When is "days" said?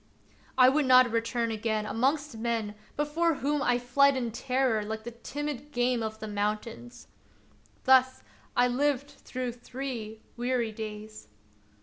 10.71-11.27